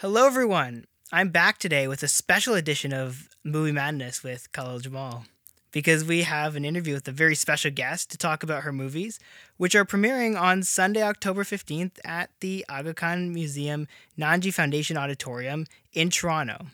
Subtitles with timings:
[0.00, 0.84] Hello, everyone.
[1.10, 5.24] I'm back today with a special edition of Movie Madness with Khalil Jamal
[5.72, 9.18] because we have an interview with a very special guest to talk about her movies,
[9.56, 15.66] which are premiering on Sunday, October 15th at the Aga Khan Museum Nanji Foundation Auditorium
[15.92, 16.66] in Toronto.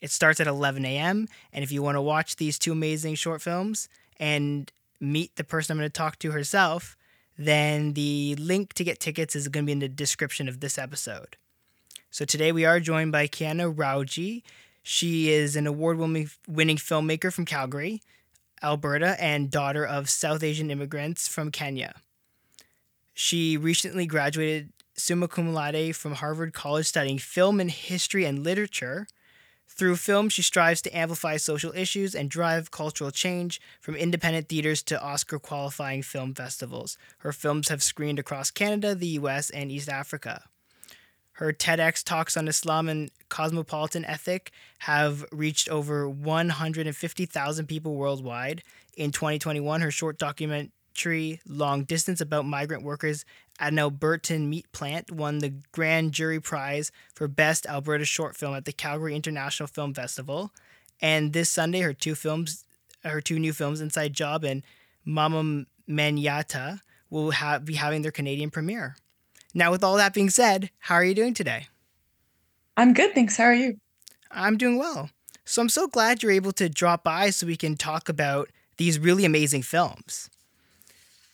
[0.00, 3.42] It starts at 11 a.m., and if you want to watch these two amazing short
[3.42, 3.88] films
[4.20, 4.70] and
[5.00, 6.96] meet the person I'm going to talk to herself,
[7.36, 10.78] then the link to get tickets is going to be in the description of this
[10.78, 11.36] episode.
[12.10, 14.42] So today we are joined by Kiana Rawji.
[14.82, 16.26] She is an award winning
[16.78, 18.00] filmmaker from Calgary,
[18.62, 21.96] Alberta, and daughter of South Asian immigrants from Kenya.
[23.12, 29.06] She recently graduated summa cum laude from Harvard College studying film and history and literature.
[29.68, 34.82] Through film, she strives to amplify social issues and drive cultural change from independent theaters
[34.84, 36.96] to Oscar qualifying film festivals.
[37.18, 40.44] Her films have screened across Canada, the US, and East Africa.
[41.38, 48.64] Her TEDx talks on Islam and cosmopolitan ethic have reached over 150,000 people worldwide.
[48.96, 53.24] In 2021, her short documentary Long Distance about migrant workers
[53.60, 58.56] at an Albertan meat plant won the Grand Jury Prize for Best Alberta Short Film
[58.56, 60.50] at the Calgary International Film Festival.
[61.00, 62.64] And this Sunday, her two films,
[63.04, 64.64] her two new films, Inside Job and
[65.04, 66.80] Mama Manyatta,
[67.10, 68.96] will have, be having their Canadian premiere.
[69.54, 71.68] Now, with all that being said, how are you doing today?
[72.76, 73.36] I'm good, thanks.
[73.36, 73.78] How are you?
[74.30, 75.10] I'm doing well.
[75.44, 78.98] So I'm so glad you're able to drop by so we can talk about these
[78.98, 80.30] really amazing films.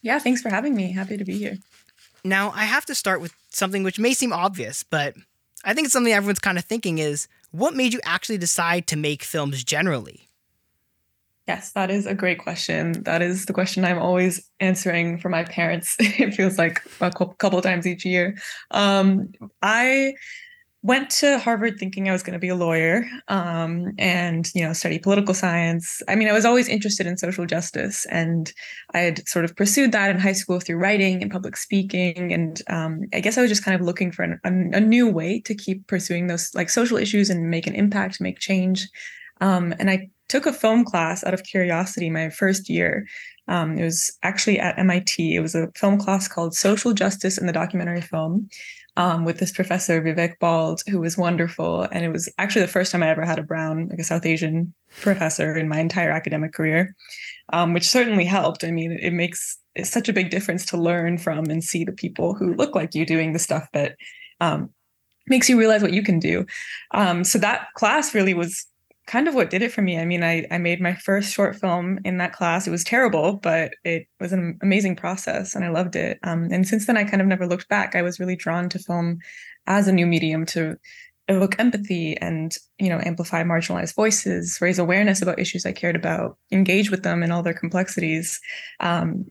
[0.03, 0.93] Yeah, thanks for having me.
[0.93, 1.59] Happy to be here.
[2.25, 5.15] Now, I have to start with something which may seem obvious, but
[5.65, 8.97] I think it's something everyone's kind of thinking is what made you actually decide to
[8.97, 10.29] make films generally?
[11.47, 13.03] Yes, that is a great question.
[13.03, 15.95] That is the question I'm always answering for my parents.
[15.99, 18.37] it feels like a couple times each year.
[18.71, 19.29] Um,
[19.61, 20.15] I
[20.85, 24.73] went to Harvard thinking I was going to be a lawyer um, and you know
[24.73, 26.03] study political science.
[26.09, 28.51] I mean, I was always interested in social justice, and
[28.95, 32.33] I had sort of pursued that in high school through writing and public speaking.
[32.33, 35.11] And um, I guess I was just kind of looking for an, a, a new
[35.11, 38.89] way to keep pursuing those like social issues and make an impact, make change.
[39.41, 43.07] Um, and I took a film class out of curiosity my first year.
[43.47, 45.35] Um, it was actually at MIT.
[45.35, 48.49] It was a film class called Social Justice in the Documentary Film
[48.97, 51.83] um, with this professor, Vivek Bald, who was wonderful.
[51.91, 54.25] And it was actually the first time I ever had a brown, like a South
[54.25, 56.95] Asian professor in my entire academic career,
[57.53, 58.65] um, which certainly helped.
[58.65, 61.93] I mean, it, makes it's such a big difference to learn from and see the
[61.93, 63.97] people who look like you doing the stuff that
[64.41, 64.71] um,
[65.27, 66.47] makes you realize what you can do.
[66.93, 68.67] Um, so that class really was
[69.07, 69.99] kind of what did it for me.
[69.99, 72.67] I mean, I, I made my first short film in that class.
[72.67, 76.19] It was terrible, but it was an amazing process and I loved it.
[76.23, 77.95] Um, and since then, I kind of never looked back.
[77.95, 79.19] I was really drawn to film
[79.67, 80.77] as a new medium to
[81.29, 86.37] evoke empathy and you know amplify marginalized voices raise awareness about issues i cared about
[86.53, 88.39] engage with them in all their complexities
[88.81, 89.25] um,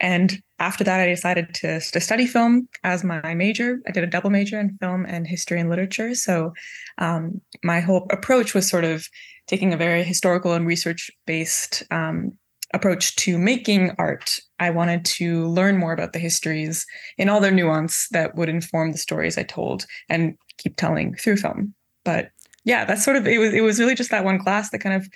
[0.00, 3.80] and after that, I decided to, to study film as my major.
[3.88, 6.14] I did a double major in film and history and literature.
[6.14, 6.54] So
[6.98, 9.08] um, my whole approach was sort of
[9.48, 12.32] taking a very historical and research based um,
[12.72, 14.38] approach to making art.
[14.60, 16.86] I wanted to learn more about the histories
[17.18, 21.38] in all their nuance that would inform the stories I told and keep telling through
[21.38, 21.74] film.
[22.04, 22.30] But
[22.64, 24.94] yeah, that's sort of it was it was really just that one class that kind
[24.94, 25.08] of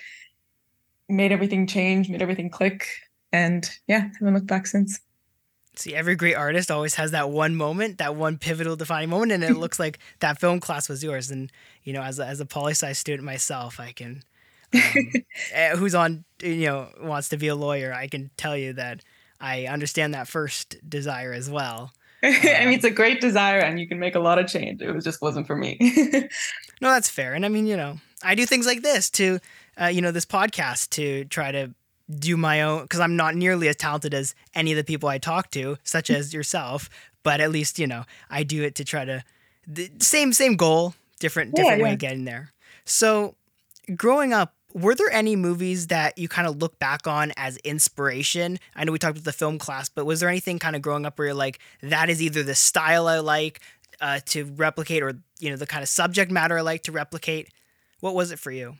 [1.07, 2.89] made everything change, made everything click
[3.31, 4.99] and yeah, haven't looked back since.
[5.77, 9.43] See, every great artist always has that one moment, that one pivotal defining moment, and
[9.43, 11.31] it looks like that film class was yours.
[11.31, 11.51] And
[11.83, 14.23] you know, as a, as a poli sci student myself, I can,
[14.73, 15.11] um,
[15.53, 19.01] eh, who's on, you know, wants to be a lawyer, I can tell you that
[19.39, 21.91] I understand that first desire as well.
[22.23, 24.81] I mean, it's a great desire, and you can make a lot of change.
[24.81, 25.77] It was just wasn't for me.
[26.81, 27.35] no, that's fair.
[27.35, 29.39] And I mean, you know, I do things like this to,
[29.79, 31.75] uh, you know, this podcast to try to
[32.09, 35.17] do my own because I'm not nearly as talented as any of the people I
[35.17, 36.89] talk to, such as yourself.
[37.23, 39.23] But at least you know I do it to try to
[39.67, 42.53] the same same goal, different different yeah, way of getting there.
[42.85, 43.35] So,
[43.95, 48.59] growing up, were there any movies that you kind of look back on as inspiration?
[48.75, 51.05] I know we talked about the film class, but was there anything kind of growing
[51.05, 53.59] up where you're like, that is either the style I like
[53.99, 57.49] uh, to replicate, or you know the kind of subject matter I like to replicate?
[57.99, 58.75] What was it for you?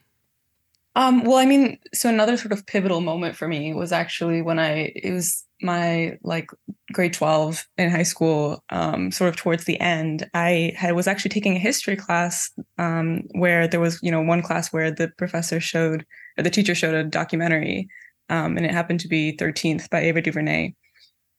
[0.97, 4.57] Um, well, I mean, so another sort of pivotal moment for me was actually when
[4.57, 6.49] I it was my like
[6.91, 11.29] grade 12 in high school, um, sort of towards the end, I had was actually
[11.29, 12.49] taking a history class
[12.79, 16.03] um, where there was, you know, one class where the professor showed
[16.35, 17.87] or the teacher showed a documentary,
[18.29, 20.73] um, and it happened to be 13th by Ava DuVernay.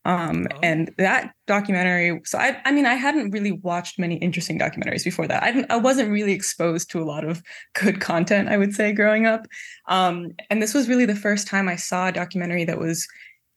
[0.04, 0.58] Um, oh.
[0.62, 5.26] And that documentary, so I, I mean, I hadn't really watched many interesting documentaries before
[5.26, 5.42] that.
[5.42, 7.42] I, I wasn't really exposed to a lot of
[7.74, 9.46] good content, I would say, growing up.
[9.86, 13.06] Um, and this was really the first time I saw a documentary that was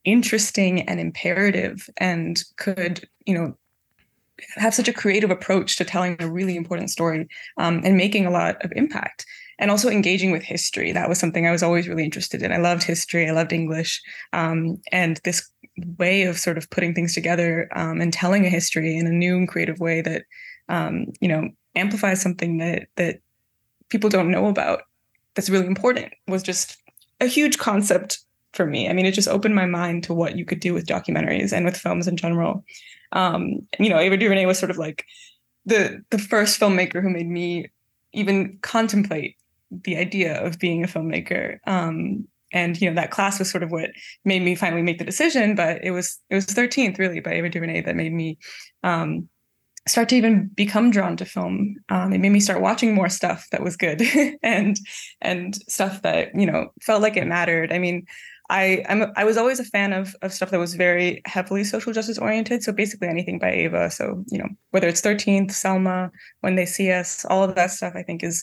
[0.04, 3.56] interesting and imperative and could, you know,
[4.56, 7.28] have such a creative approach to telling a really important story
[7.58, 9.24] um, and making a lot of impact
[9.58, 12.56] and also engaging with history that was something i was always really interested in i
[12.56, 14.02] loved history i loved english
[14.32, 15.51] um, and this
[15.98, 19.36] way of sort of putting things together um, and telling a history in a new
[19.36, 20.24] and creative way that
[20.68, 23.20] um, you know amplifies something that that
[23.88, 24.82] people don't know about
[25.34, 26.76] that's really important was just
[27.20, 28.18] a huge concept
[28.52, 28.88] for me.
[28.88, 31.64] I mean, it just opened my mind to what you could do with documentaries and
[31.64, 32.64] with films in general.
[33.12, 35.06] Um, you know, Ava DuVernay was sort of like
[35.64, 37.70] the the first filmmaker who made me
[38.12, 39.36] even contemplate
[39.70, 41.58] the idea of being a filmmaker.
[41.66, 43.90] Um, and you know that class was sort of what
[44.24, 47.48] made me finally make the decision but it was it was 13th really by ava
[47.48, 48.38] duvernay that made me
[48.82, 49.28] um,
[49.88, 53.46] start to even become drawn to film um, it made me start watching more stuff
[53.50, 54.02] that was good
[54.42, 54.78] and
[55.20, 58.06] and stuff that you know felt like it mattered i mean
[58.52, 61.92] I I'm I was always a fan of of stuff that was very heavily social
[61.92, 62.62] justice oriented.
[62.62, 63.90] So basically anything by Ava.
[63.90, 66.10] So you know whether it's Thirteenth, Selma,
[66.40, 68.42] When They See Us, all of that stuff I think is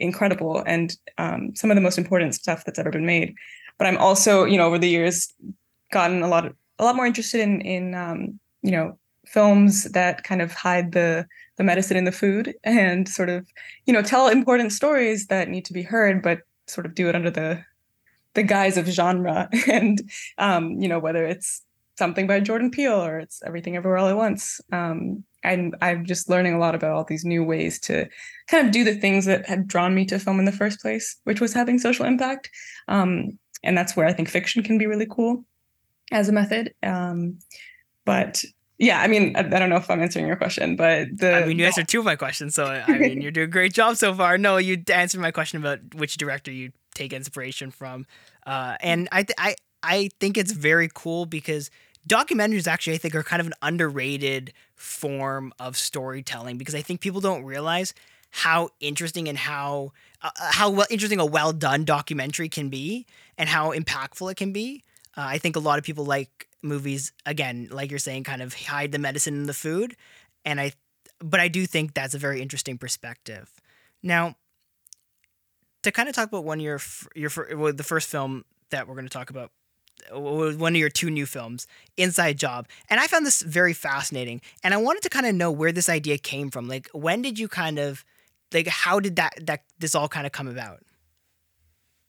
[0.00, 3.34] incredible and um, some of the most important stuff that's ever been made.
[3.78, 5.32] But I'm also, you know, over the years,
[5.92, 10.24] gotten a lot of, a lot more interested in in um, you know films that
[10.24, 11.26] kind of hide the
[11.56, 13.46] the medicine in the food and sort of
[13.86, 17.14] you know tell important stories that need to be heard, but sort of do it
[17.14, 17.64] under the
[18.34, 20.02] the guise of genre and
[20.38, 21.62] um, you know whether it's
[21.98, 24.60] something by Jordan Peele or it's Everything Everywhere All at Once.
[24.72, 28.08] Um, and I'm just learning a lot about all these new ways to
[28.48, 31.16] kind of do the things that had drawn me to film in the first place,
[31.24, 32.50] which was having social impact.
[32.88, 35.44] Um, and that's where I think fiction can be really cool
[36.12, 36.74] as a method.
[36.82, 37.38] Um,
[38.04, 38.44] but
[38.78, 41.46] yeah, I mean, I, I, don't know if I'm answering your question, but the I
[41.46, 43.96] mean, you answered two of my questions, so I mean, you're doing a great job
[43.96, 44.38] so far.
[44.38, 48.06] No, you answered my question about which director you take inspiration from,
[48.46, 51.70] uh, and I th- I I think it's very cool because
[52.08, 57.00] documentaries actually I think are kind of an underrated form of storytelling because I think
[57.00, 57.94] people don't realize
[58.30, 59.92] how interesting and how
[60.22, 63.06] uh, uh how well interesting a well done documentary can be
[63.36, 64.84] and how impactful it can be.
[65.16, 68.54] Uh, I think a lot of people like movies again, like you're saying, kind of
[68.54, 69.96] hide the medicine in the food,
[70.44, 70.72] and I,
[71.18, 73.50] but I do think that's a very interesting perspective.
[74.02, 74.36] Now,
[75.82, 76.80] to kind of talk about one your
[77.14, 79.50] your well, the first film that we're going to talk about
[80.12, 81.66] one of your two new films,
[81.96, 82.68] Inside Job.
[82.88, 84.40] And I found this very fascinating.
[84.62, 86.68] And I wanted to kind of know where this idea came from.
[86.68, 88.04] Like, when did you kind of,
[88.52, 90.80] like, how did that, that this all kind of come about?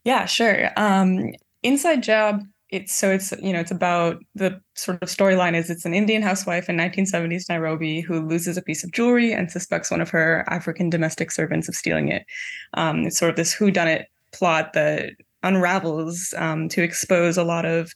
[0.03, 0.71] Yeah, sure.
[0.77, 1.33] Um,
[1.63, 5.85] Inside Job, it's so it's, you know, it's about the sort of storyline is it's
[5.85, 10.01] an Indian housewife in 1970s Nairobi who loses a piece of jewelry and suspects one
[10.01, 12.25] of her African domestic servants of stealing it.
[12.73, 15.11] Um, it's sort of this whodunit plot that
[15.43, 17.93] unravels um, to expose a lot of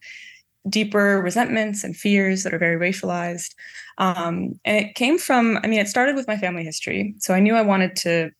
[0.67, 3.53] deeper resentments and fears that are very racialized.
[3.97, 7.13] Um, and it came from, I mean, it started with my family history.
[7.19, 8.31] So I knew I wanted to,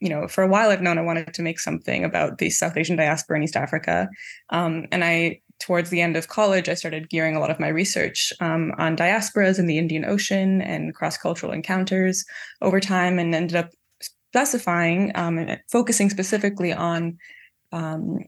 [0.00, 2.76] you know, for a while I've known I wanted to make something about the South
[2.76, 4.08] Asian diaspora in East Africa.
[4.50, 7.68] Um, and I, towards the end of college, I started gearing a lot of my
[7.68, 12.24] research um, on diasporas in the Indian Ocean and cross cultural encounters
[12.60, 13.70] over time and ended up
[14.00, 17.16] specifying um, and focusing specifically on
[17.72, 18.18] um,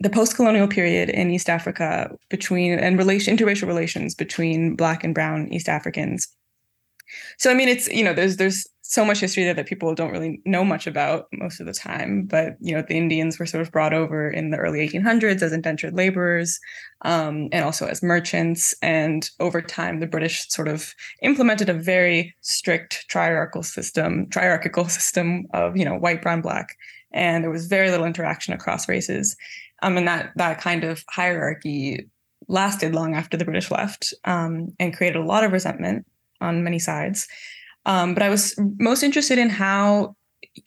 [0.00, 5.52] the post-colonial period in East Africa between and relation interracial relations between Black and Brown
[5.52, 6.28] East Africans.
[7.38, 10.12] So I mean, it's you know, there's there's so much history there that people don't
[10.12, 12.24] really know much about most of the time.
[12.24, 15.52] But you know, the Indians were sort of brought over in the early 1800s as
[15.52, 16.58] indentured laborers,
[17.02, 18.74] um, and also as merchants.
[18.82, 25.46] And over time, the British sort of implemented a very strict triarchal system, triarchal system
[25.52, 26.76] of you know white, brown, black,
[27.12, 29.36] and there was very little interaction across races.
[29.82, 32.08] Um, and that that kind of hierarchy
[32.48, 36.06] lasted long after the British left um, and created a lot of resentment
[36.40, 37.26] on many sides.
[37.84, 40.16] Um, but I was most interested in how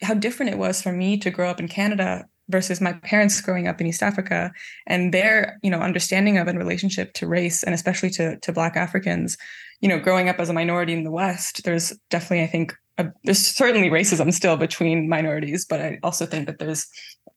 [0.02, 3.68] how different it was for me to grow up in Canada versus my parents growing
[3.68, 4.52] up in East Africa
[4.86, 8.76] and their you know understanding of and relationship to race and especially to to Black
[8.76, 9.36] Africans.
[9.80, 12.74] You know, growing up as a minority in the West, there's definitely I think
[13.24, 16.86] there's certainly racism still between minorities, but I also think that there's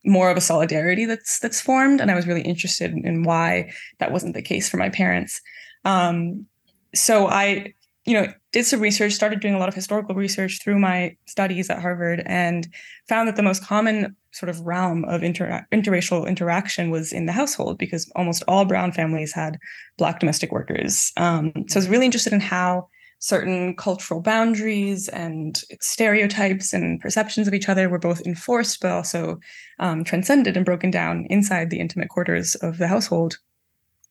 [0.06, 4.12] more of a solidarity that's that's formed and i was really interested in why that
[4.12, 5.42] wasn't the case for my parents
[5.86, 6.46] um,
[6.94, 7.74] so i
[8.06, 11.70] you know did some research, started doing a lot of historical research through my studies
[11.70, 12.68] at Harvard, and
[13.10, 17.32] found that the most common sort of realm of inter- interracial interaction was in the
[17.32, 19.58] household because almost all brown families had
[19.98, 21.12] black domestic workers.
[21.18, 22.90] Um, so I was really interested in how
[23.24, 29.40] certain cultural boundaries and stereotypes and perceptions of each other were both enforced but also
[29.80, 33.38] um, transcended and broken down inside the intimate quarters of the household.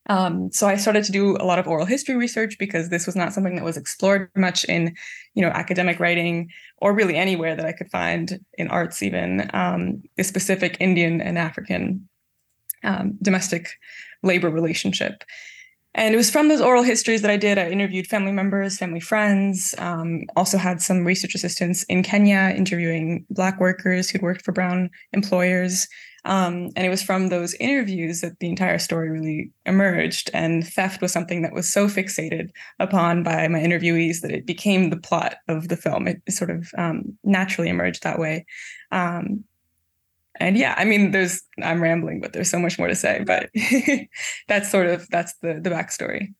[0.09, 3.15] Um, so I started to do a lot of oral history research because this was
[3.15, 4.97] not something that was explored much in,
[5.35, 10.03] you know, academic writing or really anywhere that I could find in arts, even um,
[10.17, 12.09] the specific Indian and African
[12.83, 13.69] um, domestic
[14.23, 15.23] labor relationship.
[15.95, 17.59] And it was from those oral histories that I did.
[17.59, 23.27] I interviewed family members, family friends, um, also had some research assistants in Kenya interviewing
[23.29, 25.87] Black workers who'd worked for Brown employers.
[26.25, 30.31] Um, and it was from those interviews that the entire story really emerged.
[30.33, 34.91] And theft was something that was so fixated upon by my interviewees that it became
[34.91, 36.07] the plot of the film.
[36.07, 38.47] It sort of um, naturally emerged that way.
[38.93, 39.45] Um,
[40.43, 43.25] and yeah, I mean, there's I'm rambling, but there's so much more to say.
[43.25, 43.51] But
[44.49, 46.35] that's sort of that's the the backstory.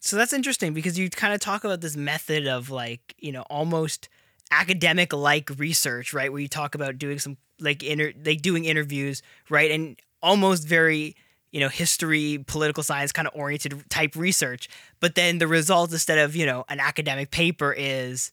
[0.00, 3.42] So that's interesting because you kind of talk about this method of like you know
[3.42, 4.08] almost
[4.50, 6.32] academic like research, right?
[6.32, 11.14] Where you talk about doing some like inter like doing interviews, right, and almost very
[11.52, 14.68] you know history political science kind of oriented type research
[15.00, 18.30] but then the result instead of you know an academic paper is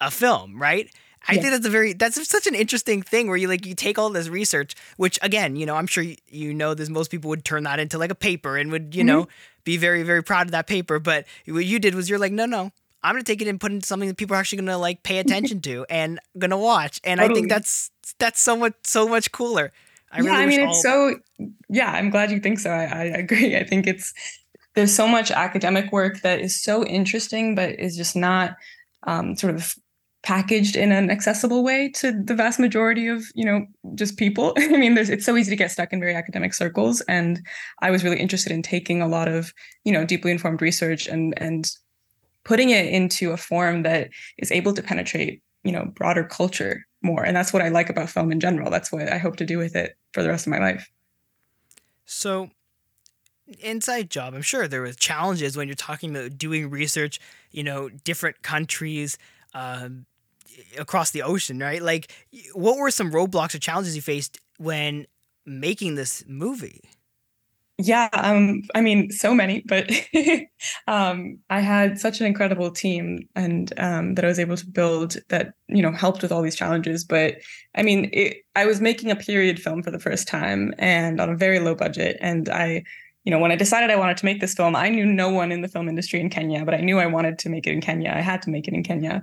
[0.00, 0.90] a film right
[1.28, 3.98] I think that's a very that's such an interesting thing where you like you take
[3.98, 7.28] all this research, which again, you know, I'm sure you, you know this most people
[7.28, 9.06] would turn that into like a paper and would, you mm-hmm.
[9.06, 9.28] know,
[9.64, 10.98] be very, very proud of that paper.
[10.98, 13.72] But what you did was you're like, no, no, I'm gonna take it and put
[13.72, 17.00] it into something that people are actually gonna like pay attention to and gonna watch.
[17.04, 17.32] And totally.
[17.32, 19.72] I think that's that's so much so much cooler.
[20.10, 21.16] I yeah, really I mean all- it's so
[21.68, 22.70] yeah, I'm glad you think so.
[22.70, 23.56] I, I agree.
[23.56, 24.14] I think it's
[24.74, 28.56] there's so much academic work that is so interesting, but is just not
[29.04, 29.74] um, sort of
[30.28, 34.52] packaged in an accessible way to the vast majority of you know just people.
[34.58, 37.40] I mean there's it's so easy to get stuck in very academic circles and
[37.80, 39.54] i was really interested in taking a lot of
[39.84, 41.70] you know deeply informed research and and
[42.44, 47.24] putting it into a form that is able to penetrate you know broader culture more.
[47.24, 48.70] And that's what i like about film in general.
[48.70, 50.90] That's what i hope to do with it for the rest of my life.
[52.04, 52.50] So
[53.60, 57.18] inside job i'm sure there was challenges when you're talking about doing research
[57.50, 59.16] you know different countries
[59.54, 60.04] um,
[60.78, 61.82] across the ocean, right?
[61.82, 62.12] Like,
[62.54, 65.06] what were some roadblocks or challenges you faced when
[65.46, 66.82] making this movie?
[67.80, 69.88] Yeah, um, I mean, so many, but
[70.88, 75.16] um, I had such an incredible team, and um, that I was able to build
[75.28, 77.04] that you know helped with all these challenges.
[77.04, 77.36] But
[77.76, 81.30] I mean, it, I was making a period film for the first time, and on
[81.30, 82.82] a very low budget, and I
[83.28, 85.52] you know, when I decided I wanted to make this film, I knew no one
[85.52, 87.82] in the film industry in Kenya, but I knew I wanted to make it in
[87.82, 88.10] Kenya.
[88.10, 89.22] I had to make it in Kenya.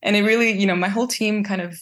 [0.00, 1.78] And it really, you know, my whole team kind of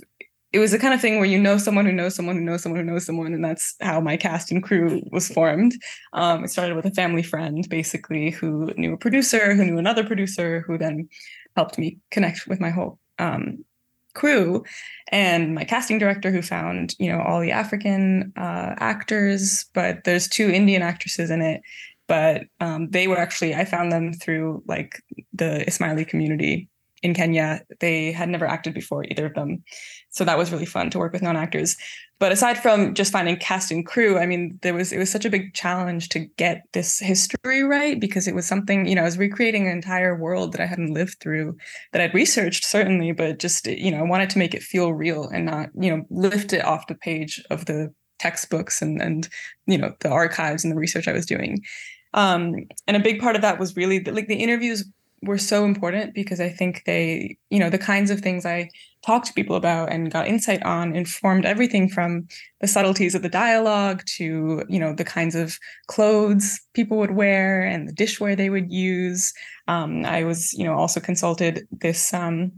[0.53, 2.65] it was the kind of thing where you know someone who knows someone who knows
[2.65, 5.77] someone who knows someone, and that's how my cast and crew was formed.
[6.13, 10.03] Um, it started with a family friend, basically, who knew a producer, who knew another
[10.03, 11.09] producer, who then
[11.55, 13.65] helped me connect with my whole um,
[14.15, 14.65] crew
[15.09, 20.29] and my casting director who found you know all the african uh, actors but there's
[20.29, 21.63] two indian actresses in it
[22.07, 25.03] but um, they were actually i found them through like
[25.33, 26.69] the ismaili community
[27.03, 27.63] in Kenya.
[27.81, 29.65] They had never acted before, either of them.
[30.11, 31.77] So that was really fun to work with non-actors.
[32.21, 35.25] But aside from just finding cast and crew, I mean, there was it was such
[35.25, 39.07] a big challenge to get this history right because it was something, you know, I
[39.07, 41.57] was recreating an entire world that I hadn't lived through,
[41.93, 45.29] that I'd researched certainly, but just, you know, I wanted to make it feel real
[45.29, 49.29] and not, you know, lift it off the page of the textbooks and and
[49.67, 51.65] you know the archives and the research I was doing.
[52.13, 52.55] Um,
[52.87, 54.85] and a big part of that was really the, like the interviews
[55.23, 58.71] were so important because I think they, you know, the kinds of things I
[59.05, 62.27] talked to people about and got insight on informed everything from
[62.61, 65.59] the subtleties of the dialogue to, you know, the kinds of
[65.89, 69.33] clothes people would wear and the dishware they would use.
[69.69, 72.53] Um, I was, you know, also consulted this um,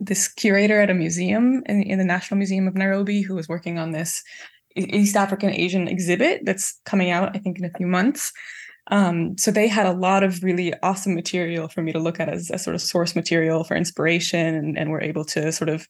[0.00, 3.78] this curator at a museum in, in the National Museum of Nairobi who was working
[3.78, 4.22] on this
[4.74, 8.32] East African Asian exhibit that's coming out, I think, in a few months.
[8.88, 12.28] Um, so they had a lot of really awesome material for me to look at
[12.28, 15.86] as a sort of source material for inspiration, and, and were able to sort of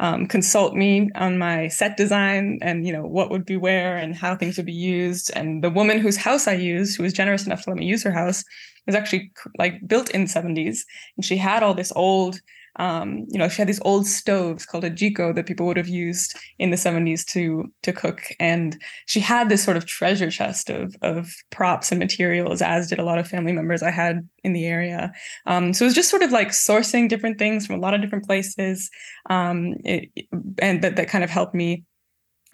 [0.00, 4.14] um, consult me on my set design and you know what would be where and
[4.14, 5.30] how things would be used.
[5.34, 8.02] And the woman whose house I used, who was generous enough to let me use
[8.02, 8.44] her house,
[8.86, 10.80] was actually like built in the 70s,
[11.16, 12.40] and she had all this old
[12.76, 15.88] um, you know, she had these old stoves called a jiko that people would have
[15.88, 18.22] used in the 70s to to cook.
[18.40, 22.98] And she had this sort of treasure chest of of props and materials, as did
[22.98, 25.12] a lot of family members I had in the area.
[25.46, 28.00] Um, so it was just sort of like sourcing different things from a lot of
[28.00, 28.90] different places.
[29.30, 30.10] Um, it,
[30.58, 31.84] and that that kind of helped me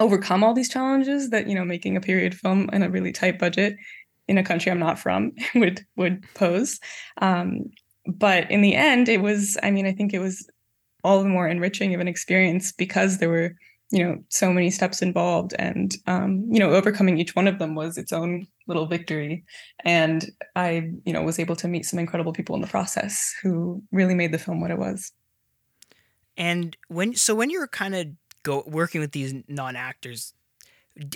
[0.00, 3.38] overcome all these challenges that, you know, making a period film in a really tight
[3.38, 3.76] budget
[4.30, 6.78] in a country I'm not from would would pose.
[7.20, 7.64] Um,
[8.06, 10.48] but in the end, it was, I mean, I think it was
[11.04, 13.54] all the more enriching of an experience because there were,
[13.90, 17.74] you know, so many steps involved and, um, you know, overcoming each one of them
[17.74, 19.44] was its own little victory.
[19.84, 23.82] And I, you know, was able to meet some incredible people in the process who
[23.90, 25.12] really made the film what it was.
[26.36, 28.06] And when, so when you're kind of
[28.42, 30.32] go working with these non-actors,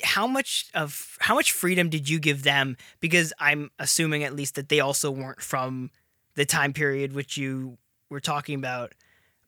[0.03, 4.55] how much of how much freedom did you give them because i'm assuming at least
[4.55, 5.91] that they also weren't from
[6.35, 7.79] the time period which you
[8.11, 8.93] were talking about.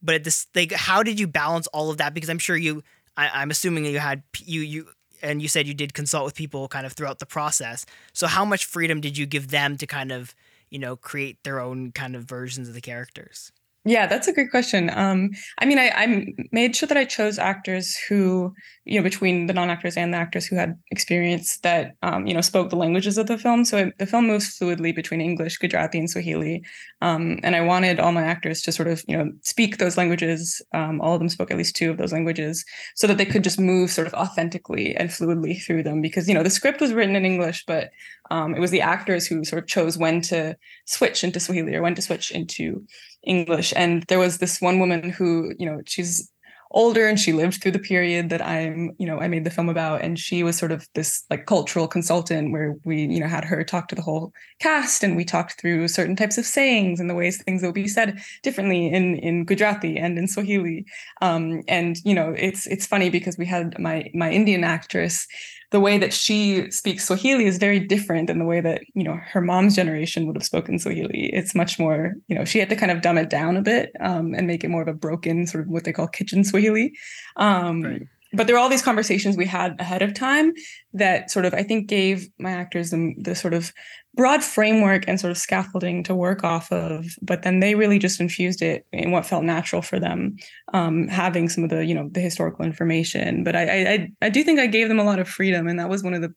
[0.02, 2.14] But at this, like, how did you balance all of that?
[2.14, 2.82] Because I'm sure you,
[3.16, 4.88] I, am assuming you had you you
[5.22, 7.86] and you said you did consult with people kind of throughout the process.
[8.12, 10.34] So how much freedom did you give them to kind of
[10.70, 13.52] you know create their own kind of versions of the characters?
[13.88, 14.90] Yeah, that's a great question.
[14.92, 18.52] Um, I mean, I, I made sure that I chose actors who,
[18.84, 22.40] you know, between the non-actors and the actors who had experience that, um, you know,
[22.40, 23.64] spoke the languages of the film.
[23.64, 26.64] So it, the film moves fluidly between English, Gujarati, and Swahili.
[27.00, 30.60] Um, and I wanted all my actors to sort of, you know, speak those languages.
[30.74, 32.64] Um, all of them spoke at least two of those languages,
[32.96, 36.02] so that they could just move sort of authentically and fluidly through them.
[36.02, 37.90] Because you know, the script was written in English, but
[38.32, 41.82] um, it was the actors who sort of chose when to switch into Swahili or
[41.82, 42.84] when to switch into
[43.26, 43.72] English.
[43.76, 46.30] And there was this one woman who, you know, she's
[46.72, 49.68] older and she lived through the period that I'm, you know, I made the film
[49.68, 50.02] about.
[50.02, 53.62] And she was sort of this like cultural consultant where we, you know, had her
[53.64, 57.14] talk to the whole cast and we talked through certain types of sayings and the
[57.14, 60.86] ways things will be said differently in in Gujarati and in Swahili.
[61.22, 65.26] Um, and you know, it's it's funny because we had my my Indian actress
[65.72, 69.18] the way that she speaks Swahili is very different than the way that you know
[69.32, 71.30] her mom's generation would have spoken Swahili.
[71.32, 73.92] It's much more, you know, she had to kind of dumb it down a bit
[74.00, 76.92] um, and make it more of a broken sort of what they call kitchen Swahili.
[77.36, 80.52] Um, right but there are all these conversations we had ahead of time
[80.92, 83.72] that sort of I think gave my actors the, the sort of
[84.14, 87.06] broad framework and sort of scaffolding to work off of.
[87.20, 90.36] But then they really just infused it in what felt natural for them,
[90.72, 93.44] um, having some of the you know the historical information.
[93.44, 95.88] But I, I I do think I gave them a lot of freedom, and that
[95.90, 96.34] was one of the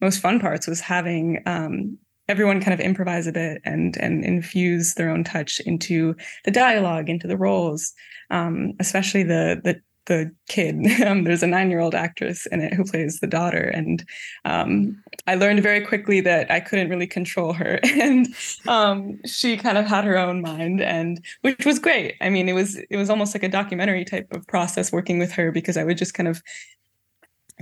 [0.00, 1.98] most fun parts was having um,
[2.28, 7.08] everyone kind of improvise a bit and and infuse their own touch into the dialogue,
[7.08, 7.92] into the roles,
[8.30, 10.76] um, especially the the the kid.
[11.08, 13.62] Um, there's a nine year old actress in it who plays the daughter.
[13.62, 14.04] And
[14.44, 17.78] um, I learned very quickly that I couldn't really control her.
[17.98, 18.28] And
[18.66, 22.14] um, she kind of had her own mind and which was great.
[22.20, 25.32] I mean, it was it was almost like a documentary type of process working with
[25.32, 26.42] her because I would just kind of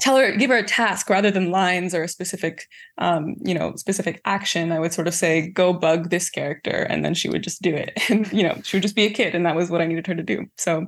[0.00, 2.66] tell her give her a task rather than lines or a specific
[2.98, 7.04] um, you know specific action i would sort of say go bug this character and
[7.04, 9.35] then she would just do it and you know she would just be a kid
[9.35, 10.87] and that was what i needed her to do so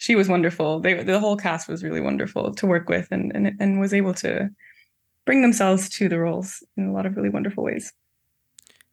[0.00, 0.80] she was wonderful.
[0.80, 4.14] They, the whole cast was really wonderful to work with and, and, and was able
[4.14, 4.48] to
[5.26, 7.92] bring themselves to the roles in a lot of really wonderful ways.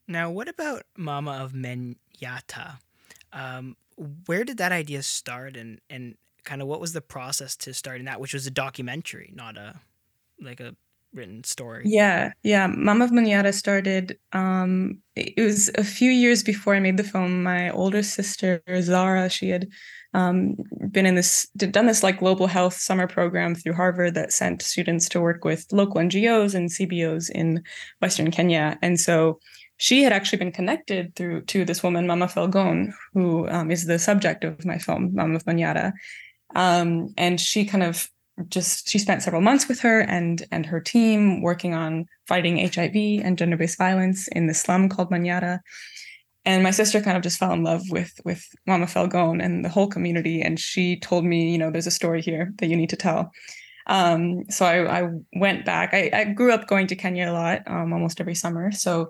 [0.06, 2.80] Now, what about Mama of Manyatta?
[3.32, 3.78] Um,
[4.26, 8.06] where did that idea start and, and kind of what was the process to starting
[8.06, 9.80] that, which was a documentary, not a
[10.42, 10.76] like a
[11.14, 11.84] written story?
[11.86, 12.68] Yeah, yeah.
[12.68, 13.12] Mama of
[13.52, 14.18] started.
[14.34, 17.44] Um, it was a few years before I made the film.
[17.44, 19.68] My older sister Zara, she had
[20.14, 20.56] um,
[20.92, 25.10] been in this done this like global health summer program through Harvard that sent students
[25.10, 27.64] to work with local NGOs and CBOs in
[28.02, 29.40] Western Kenya, and so
[29.78, 34.00] she had actually been connected through to this woman, Mama Felgon, who um, is the
[34.00, 35.94] subject of my film, Mama of.
[36.56, 38.10] Um, and she kind of
[38.50, 43.26] just she spent several months with her and and her team working on fighting HIV
[43.26, 45.60] and gender-based violence in the slum called Manyatta
[46.48, 49.70] and my sister kind of just fell in love with with Mama Felgon and the
[49.70, 50.42] whole community.
[50.42, 53.34] And she told me, you know, there's a story here that you need to tell.
[53.86, 55.94] Um, so I, I, went back.
[55.94, 58.70] I, I, grew up going to Kenya a lot, um, almost every summer.
[58.72, 59.10] So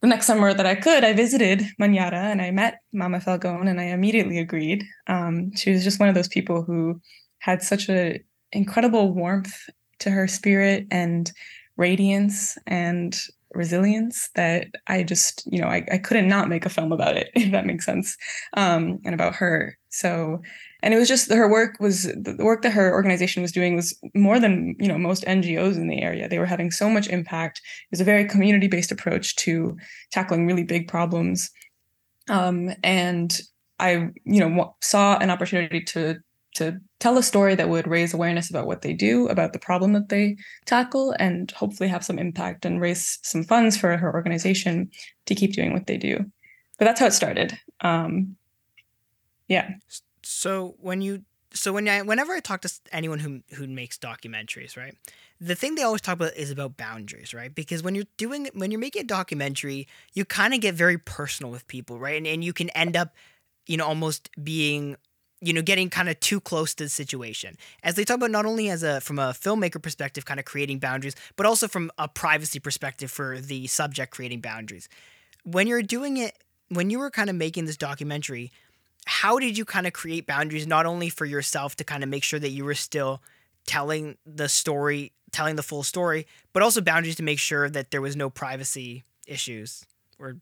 [0.00, 3.78] the next summer that I could, I visited Manyatta and I met Mama Felgon, and
[3.78, 4.82] I immediately agreed.
[5.08, 7.02] Um, she was just one of those people who
[7.40, 8.20] had such a
[8.52, 9.54] incredible warmth
[10.00, 11.32] to her spirit and
[11.76, 13.18] radiance and
[13.54, 17.30] resilience that I just, you know, I, I couldn't not make a film about it,
[17.34, 18.16] if that makes sense,
[18.56, 19.76] um, and about her.
[19.88, 20.42] So,
[20.82, 23.98] and it was just her work was the work that her organization was doing was
[24.14, 26.28] more than, you know, most NGOs in the area.
[26.28, 27.58] They were having so much impact.
[27.58, 29.76] It was a very community based approach to
[30.12, 31.50] tackling really big problems.
[32.28, 33.40] Um, and
[33.80, 36.18] I, you know, saw an opportunity to
[36.58, 39.92] to tell a story that would raise awareness about what they do, about the problem
[39.94, 44.90] that they tackle, and hopefully have some impact and raise some funds for her organization
[45.26, 46.18] to keep doing what they do.
[46.78, 47.58] But that's how it started.
[47.80, 48.36] Um,
[49.48, 49.70] yeah.
[50.22, 54.76] So when you so when I whenever I talk to anyone who who makes documentaries,
[54.76, 54.94] right,
[55.40, 57.54] the thing they always talk about is about boundaries, right?
[57.54, 61.50] Because when you're doing when you're making a documentary, you kind of get very personal
[61.50, 62.16] with people, right?
[62.16, 63.14] And and you can end up,
[63.66, 64.96] you know, almost being
[65.40, 67.56] you know getting kind of too close to the situation.
[67.82, 70.78] As they talk about not only as a from a filmmaker perspective kind of creating
[70.78, 74.88] boundaries but also from a privacy perspective for the subject creating boundaries.
[75.44, 76.36] When you're doing it
[76.68, 78.50] when you were kind of making this documentary
[79.06, 82.22] how did you kind of create boundaries not only for yourself to kind of make
[82.22, 83.22] sure that you were still
[83.66, 88.02] telling the story telling the full story but also boundaries to make sure that there
[88.02, 89.84] was no privacy issues
[90.18, 90.36] or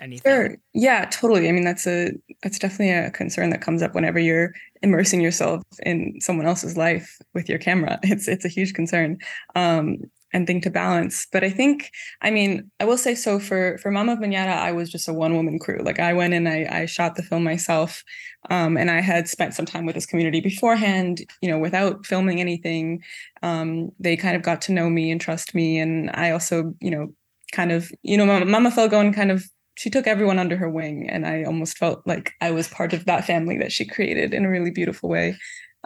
[0.00, 0.30] anything.
[0.30, 0.56] Sure.
[0.74, 1.48] Yeah, totally.
[1.48, 5.62] I mean, that's a that's definitely a concern that comes up whenever you're immersing yourself
[5.84, 7.98] in someone else's life with your camera.
[8.04, 9.18] It's it's a huge concern.
[9.54, 9.98] Um,
[10.32, 11.26] and thing to balance.
[11.32, 14.90] But I think, I mean, I will say so for for Mama Manyatta, I was
[14.90, 15.80] just a one woman crew.
[15.82, 18.02] Like I went in, I I shot the film myself,
[18.50, 21.22] um, and I had spent some time with this community beforehand.
[21.40, 23.02] You know, without filming anything,
[23.42, 26.90] um, they kind of got to know me and trust me, and I also, you
[26.90, 27.08] know,
[27.52, 29.44] kind of, you know, Mama, Mama kind of
[29.78, 33.04] she took everyone under her wing and i almost felt like i was part of
[33.04, 35.36] that family that she created in a really beautiful way.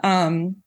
[0.03, 0.57] Um,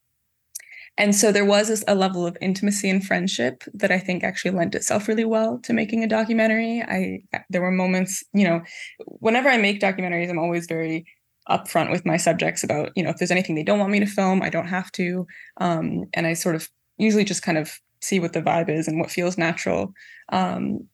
[0.99, 4.75] and so there was a level of intimacy and friendship that i think actually lent
[4.75, 6.83] itself really well to making a documentary.
[6.83, 8.63] I there were moments you know
[9.07, 11.05] whenever i make documentaries i'm always very
[11.49, 14.07] upfront with my subjects about you know if there's anything they don't want me to
[14.07, 15.27] film i don't have to.
[15.61, 19.01] Um, and i sort of usually just kind of see what the vibe is and
[19.01, 19.93] what feels natural.
[20.31, 20.87] Um,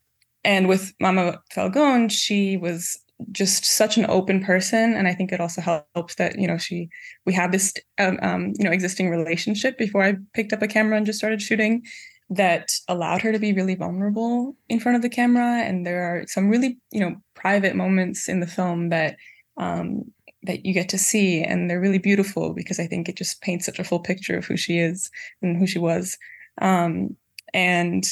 [0.44, 2.98] and with Mama Falcon, she was
[3.31, 4.94] just such an open person.
[4.94, 6.88] And i think it also helps that you know she
[7.24, 10.96] we had this um, um, you know existing relationship before i picked up a camera
[10.96, 11.85] and just started shooting
[12.31, 15.62] that allowed her to be really vulnerable in front of the camera.
[15.62, 19.16] And there are some really you know private moments in the film that
[19.59, 20.11] um,
[20.44, 21.42] that you get to see.
[21.42, 24.46] And they're really beautiful because i think it just paints such a full picture of
[24.46, 25.11] who she is
[25.42, 26.18] and who she was.
[26.61, 27.16] Um,
[27.55, 28.05] and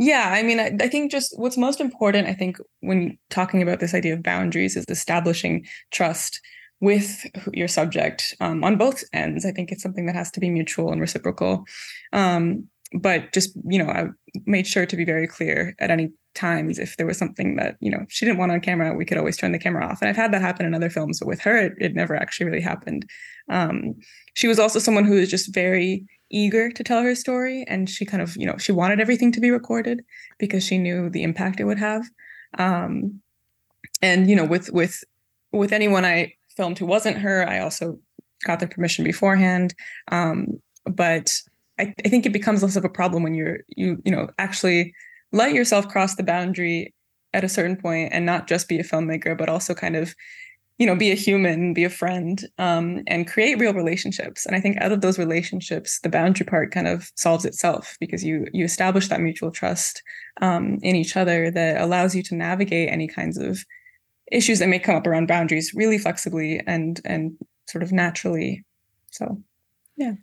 [0.00, 3.80] yeah, I mean, I, I, think just what's most important, I think, when talking about
[3.80, 6.40] this idea of boundaries is establishing trust
[6.80, 9.44] with your subject um, on both ends.
[9.44, 11.64] I think it's something that has to be mutual and reciprocal.
[12.14, 14.06] Um, but just, you know, I
[14.46, 17.90] made sure to be very clear at any times if there was something that, you
[17.90, 20.00] know, she didn't want on camera, we could always turn the camera off.
[20.00, 22.46] And I've had that happen in other films, but with her, it, it never actually
[22.46, 23.04] really happened.
[23.50, 23.96] Um,
[24.32, 28.04] she was also someone who was just very eager to tell her story and she
[28.04, 30.04] kind of you know she wanted everything to be recorded
[30.38, 32.04] because she knew the impact it would have.
[32.58, 33.20] Um
[34.02, 35.02] and you know with with
[35.52, 37.98] with anyone i filmed who wasn't her i also
[38.44, 39.74] got their permission beforehand.
[40.08, 41.32] Um but
[41.78, 44.94] I, I think it becomes less of a problem when you're you you know actually
[45.32, 46.94] let yourself cross the boundary
[47.32, 50.14] at a certain point and not just be a filmmaker but also kind of
[50.80, 54.60] you know be a human be a friend um, and create real relationships and i
[54.60, 58.64] think out of those relationships the boundary part kind of solves itself because you you
[58.64, 60.02] establish that mutual trust
[60.40, 63.64] um, in each other that allows you to navigate any kinds of
[64.32, 67.36] issues that may come up around boundaries really flexibly and and
[67.68, 68.64] sort of naturally
[69.10, 69.40] so
[69.96, 70.14] yeah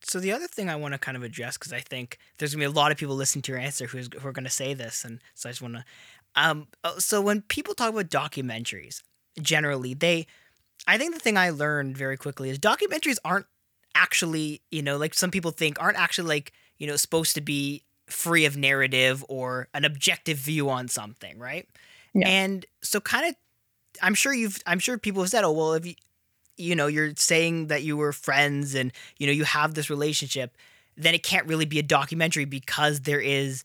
[0.00, 2.62] so the other thing I want to kind of address because I think there's gonna
[2.62, 4.72] be a lot of people listening to your answer who's, who are going to say
[4.72, 5.84] this, and so I just want to.
[6.34, 9.02] Um, uh, so when people talk about documentaries,
[9.42, 10.26] generally they
[10.86, 13.46] i think the thing i learned very quickly is documentaries aren't
[13.94, 17.82] actually you know like some people think aren't actually like you know supposed to be
[18.06, 21.68] free of narrative or an objective view on something right
[22.14, 22.28] yeah.
[22.28, 23.34] and so kind of
[24.02, 25.94] i'm sure you've i'm sure people have said oh well if you
[26.56, 30.56] you know you're saying that you were friends and you know you have this relationship
[30.96, 33.64] then it can't really be a documentary because there is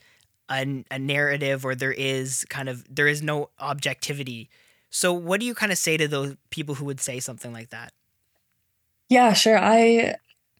[0.49, 4.49] a, a narrative or there is kind of there is no objectivity
[4.93, 7.71] so, what do you kind of say to those people who would say something like
[7.71, 7.91] that?
[9.09, 9.57] Yeah, sure.
[9.57, 10.15] I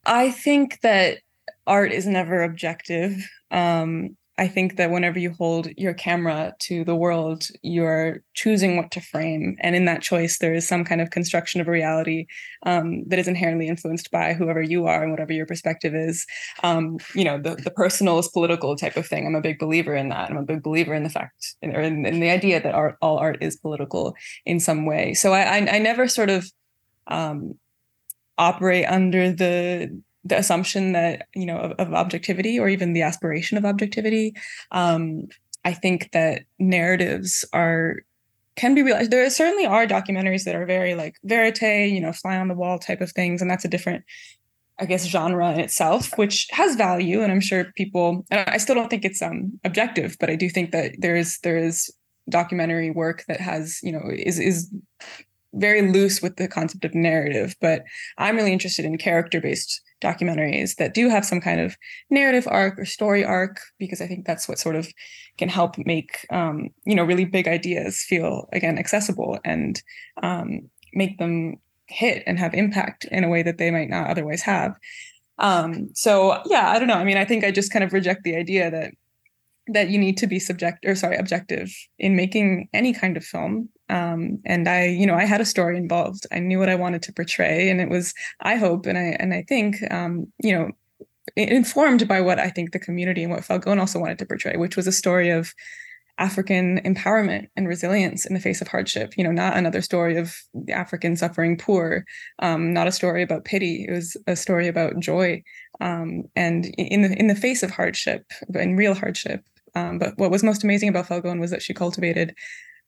[0.06, 1.20] I think that
[1.68, 3.14] art is never objective.
[3.52, 8.90] Um, I think that whenever you hold your camera to the world, you're choosing what
[8.92, 9.58] to frame.
[9.60, 12.26] And in that choice, there is some kind of construction of a reality
[12.66, 16.26] um, that is inherently influenced by whoever you are and whatever your perspective is.
[16.64, 19.28] Um, you know, the, the personal is political type of thing.
[19.28, 20.32] I'm a big believer in that.
[20.32, 23.20] I'm a big believer in the fact, or in, in the idea that art, all
[23.20, 24.16] art is political
[24.48, 25.14] in some way.
[25.14, 26.52] So I, I, I never sort of
[27.06, 27.54] um,
[28.40, 33.58] operate under the the assumption that you know of, of, objectivity or even the aspiration
[33.58, 34.34] of objectivity
[34.72, 35.28] um,
[35.66, 37.98] i think that narratives are
[38.56, 39.12] can be realized.
[39.12, 42.80] There certainly are documentaries that are very like verite, you know, fly on the wall
[42.80, 44.04] type of things, and that's a different,
[44.80, 48.26] I guess, genre in itself, which has value, and I'm sure people.
[48.30, 51.40] And I still don't think it's um objective, but I do think that there is
[51.44, 51.94] there is
[52.30, 54.72] documentary work that has you know is is
[55.56, 57.84] very loose with the concept of narrative, but
[58.18, 61.76] I'm really interested in character based documentaries that do have some kind of
[62.10, 64.88] narrative arc or story arc because I think that's what sort of
[65.38, 69.82] can help make um, you know really big ideas feel again accessible and
[70.22, 71.56] um, make them
[71.88, 74.76] hit and have impact in a way that they might not otherwise have.
[75.40, 76.96] Um, so yeah, I don't know.
[76.96, 78.94] I mean, I think I just kind of reject the idea that
[79.68, 83.70] that you need to be subject or sorry objective in making any kind of film
[83.98, 86.26] um, and i you know i had a story involved.
[86.32, 89.34] I knew what i wanted to portray and it was i hope and i and
[89.34, 90.72] i think um, you know
[91.36, 94.76] informed by what i think the community and what falcone also wanted to portray which
[94.76, 95.54] was a story of
[96.18, 100.36] african empowerment and resilience in the face of hardship you know not another story of
[100.70, 102.06] african suffering poor
[102.40, 103.86] um, not a story about pity.
[103.88, 105.44] It was a story about joy
[105.82, 109.42] um, and in the in the face of hardship and real hardship.
[109.76, 112.36] Um, but what was most amazing about Falcone was that she cultivated,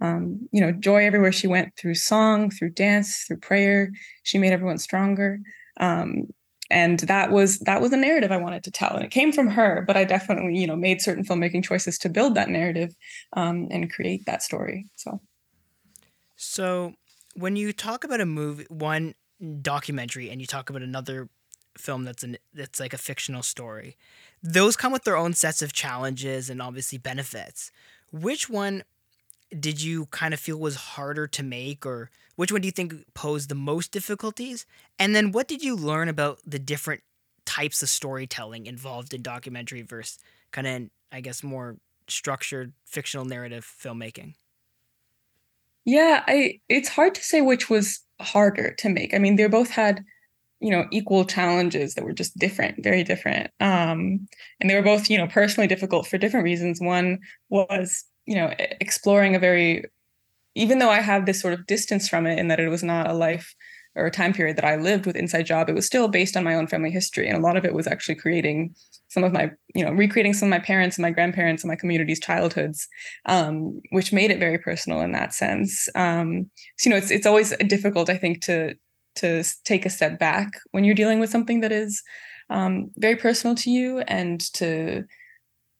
[0.02, 3.92] um, you know, joy everywhere she went through song, through dance, through prayer.
[4.24, 5.40] She made everyone stronger.
[5.80, 6.28] Um,
[6.72, 9.50] and that was that was a narrative I wanted to tell, and it came from
[9.50, 9.84] her.
[9.86, 12.96] But I definitely, you know, made certain filmmaking choices to build that narrative
[13.34, 14.88] um, and create that story.
[14.96, 15.22] So,
[16.36, 16.94] so
[17.36, 19.14] when you talk about a movie, one
[19.62, 21.30] documentary, and you talk about another
[21.78, 23.96] film that's an that's like a fictional story
[24.46, 27.72] those come with their own sets of challenges and obviously benefits.
[28.12, 28.84] Which one
[29.60, 32.94] did you kind of feel was harder to make, or which one do you think
[33.14, 34.66] posed the most difficulties?
[35.00, 37.02] And then what did you learn about the different
[37.46, 40.18] types of storytelling involved in documentary versus
[40.52, 41.78] kind of, I guess, more
[42.08, 44.34] structured fictional narrative filmmaking?
[45.86, 49.14] Yeah, I it's hard to say which was harder to make.
[49.14, 50.04] I mean, they both had
[50.60, 54.28] you know equal challenges that were just different very different um,
[54.60, 58.54] and they were both you know personally difficult for different reasons one was you know
[58.82, 59.84] exploring a very
[60.56, 63.10] even though i have this sort of distance from it in that it was not
[63.10, 63.56] a life
[63.96, 66.44] or a time period that i lived with inside job it was still based on
[66.44, 67.28] my own family history.
[67.28, 68.76] And a lot of it was actually creating
[69.08, 71.76] some of my you know recreating some of my parents and my grandparents and my
[71.76, 72.88] community's childhoods
[73.26, 75.88] um, which made it very personal in that sense.
[75.96, 78.76] Um, so you know it's it's always difficult i think to
[79.16, 82.04] to take a step back when you're dealing with something that is
[82.50, 85.04] um, very personal to you and to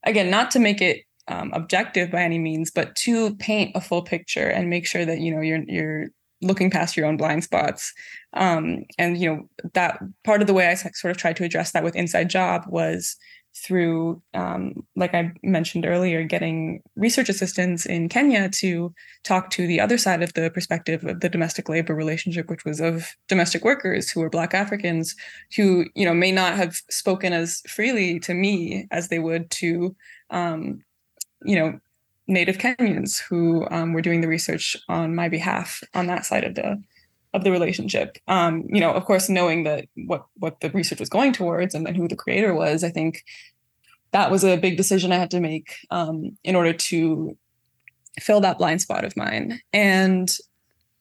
[0.04, 4.02] again not to make it um, objective by any means but to paint a full
[4.02, 6.06] picture and make sure that you know you're you're
[6.42, 7.92] looking past your own blind spots.
[8.34, 11.72] Um, and you know that part of the way i sort of tried to address
[11.72, 13.16] that with inside job was
[13.64, 18.92] through, um, like I mentioned earlier, getting research assistants in Kenya to
[19.24, 22.80] talk to the other side of the perspective of the domestic labor relationship, which was
[22.80, 25.14] of domestic workers who were Black Africans,
[25.56, 29.96] who you know may not have spoken as freely to me as they would to,
[30.30, 30.82] um,
[31.46, 31.80] you know,
[32.28, 36.54] Native Kenyans who um, were doing the research on my behalf on that side of
[36.54, 36.82] the
[37.32, 38.18] of the relationship.
[38.26, 41.86] Um, you know, of course, knowing that what what the research was going towards and
[41.86, 43.24] then who the creator was, I think
[44.12, 47.36] that was a big decision I had to make um, in order to
[48.20, 49.60] fill that blind spot of mine.
[49.72, 50.34] And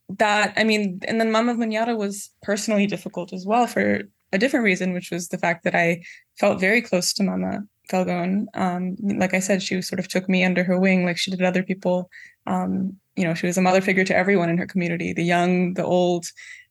[0.09, 4.01] that, I mean, and then Mama Manyatta was personally difficult as well for
[4.33, 6.03] a different reason, which was the fact that I
[6.37, 8.47] felt very close to Mama Falcone.
[8.53, 11.41] Um, like I said, she sort of took me under her wing, like she did
[11.41, 12.09] other people
[12.47, 15.73] um, you know, she was a mother figure to everyone in her community, the young,
[15.73, 16.25] the old,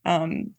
[0.05, 0.51] um,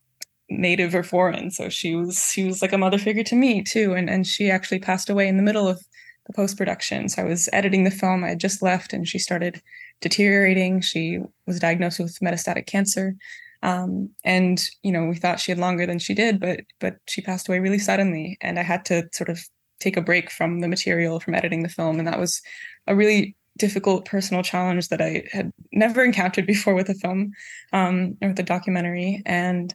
[0.50, 1.50] native or foreign.
[1.52, 3.94] So she was she was like a mother figure to me too.
[3.94, 5.80] And and she actually passed away in the middle of
[6.28, 7.10] the post production.
[7.10, 8.24] So I was editing the film.
[8.24, 9.62] I had just left, and she started
[10.02, 10.82] deteriorating.
[10.82, 13.16] She was diagnosed with metastatic cancer.
[13.64, 17.22] Um, and you know, we thought she had longer than she did, but but she
[17.22, 19.40] passed away really suddenly, and I had to sort of
[19.80, 22.42] take a break from the material from editing the film, and that was
[22.88, 27.32] a really difficult personal challenge that I had never encountered before with a film
[27.72, 29.22] um, or with a documentary.
[29.26, 29.74] And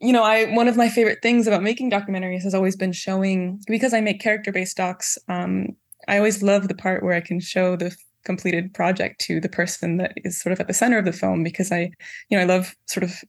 [0.00, 3.60] you know, I one of my favorite things about making documentaries has always been showing
[3.66, 5.18] because I make character based docs.
[5.28, 5.68] Um,
[6.08, 9.98] I always love the part where I can show the completed project to the person
[9.98, 11.90] that is sort of at the center of the film because I,
[12.28, 13.22] you know, I love sort of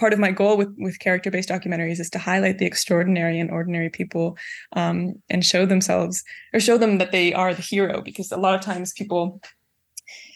[0.00, 3.50] part of my goal with with character based documentaries is to highlight the extraordinary and
[3.50, 4.36] ordinary people
[4.72, 8.54] um, and show themselves or show them that they are the hero because a lot
[8.54, 9.40] of times people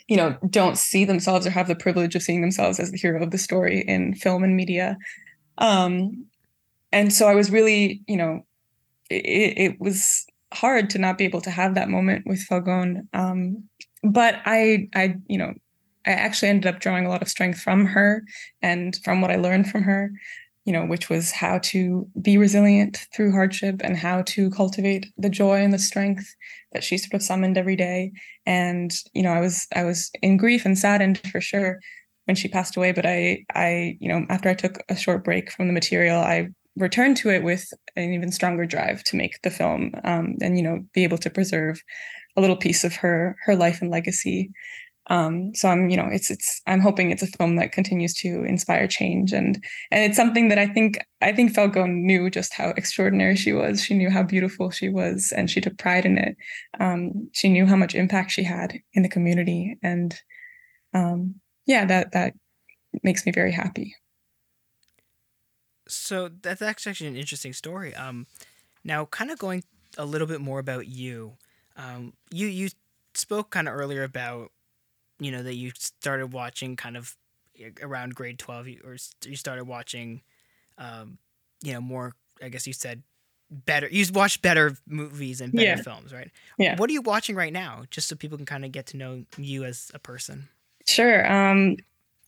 [0.06, 3.22] you know don't see themselves or have the privilege of seeing themselves as the hero
[3.22, 4.96] of the story in film and media.
[5.58, 6.26] Um,
[6.94, 8.40] and so i was really you know
[9.10, 10.24] it, it, was
[10.54, 13.62] hard to not be able to have that moment with falcone um,
[14.02, 15.52] but i i you know
[16.06, 18.24] I actually ended up drawing a lot of strength from her
[18.62, 20.10] and from what I learned from her,
[20.64, 25.28] you know, which was how to be resilient through hardship and how to cultivate the
[25.28, 26.34] joy and the strength
[26.72, 28.12] that she sort of summoned every day.
[28.46, 31.80] And, you know, I was I was in grief and saddened for sure
[32.26, 35.50] when she passed away, but I I, you know, after I took a short break
[35.50, 39.50] from the material, I returned to it with an even stronger drive to make the
[39.50, 41.80] film um, and you know be able to preserve
[42.36, 44.50] a little piece of her her life and legacy
[45.08, 48.44] um, so i'm you know it's it's i'm hoping it's a film that continues to
[48.44, 52.70] inspire change and and it's something that i think i think falco knew just how
[52.76, 53.82] extraordinary she was.
[53.82, 56.36] She knew how beautiful she was and she took pride in it.
[56.80, 60.14] Um, she knew how much impact she had in the community and
[60.92, 61.36] um,
[61.66, 62.34] yeah that that
[63.02, 63.96] makes me very happy.
[65.86, 67.94] So that's actually an interesting story.
[67.94, 68.26] Um,
[68.84, 69.64] now kind of going
[69.98, 71.36] a little bit more about you.
[71.76, 72.70] Um, you you
[73.14, 74.50] spoke kind of earlier about
[75.18, 77.16] you know that you started watching kind of
[77.82, 80.22] around grade 12 or you started watching
[80.78, 81.18] um,
[81.62, 83.02] you know more i guess you said
[83.50, 85.76] better you watch better movies and better yeah.
[85.76, 86.30] films right?
[86.58, 86.76] Yeah.
[86.76, 89.24] What are you watching right now just so people can kind of get to know
[89.36, 90.48] you as a person?
[90.86, 91.76] Sure um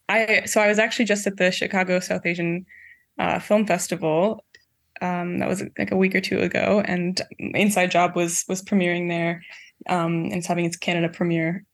[0.09, 2.65] i so i was actually just at the chicago south asian
[3.19, 4.45] uh, film festival
[5.03, 9.09] um, that was like a week or two ago and inside job was was premiering
[9.09, 9.43] there
[9.89, 11.65] um, and it's having its canada premiere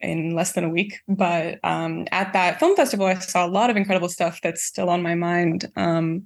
[0.00, 0.98] in less than a week.
[1.08, 4.90] But um, at that film festival, I saw a lot of incredible stuff that's still
[4.90, 6.24] on my mind um,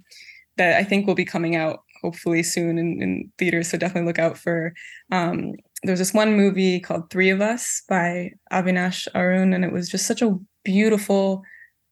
[0.57, 3.69] that I think will be coming out hopefully soon in, in theaters.
[3.69, 4.75] So definitely look out for.
[5.11, 9.89] Um, there's this one movie called Three of Us by Avinash Arun, and it was
[9.89, 11.43] just such a beautiful,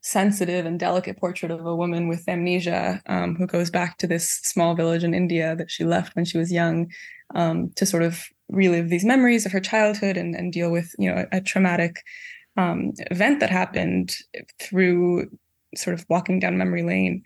[0.02, 4.40] sensitive, and delicate portrait of a woman with amnesia um, who goes back to this
[4.42, 6.90] small village in India that she left when she was young
[7.34, 11.10] um, to sort of relive these memories of her childhood and, and deal with you
[11.10, 12.02] know a, a traumatic
[12.56, 14.14] um, event that happened
[14.60, 15.30] through
[15.74, 17.22] sort of walking down memory lane.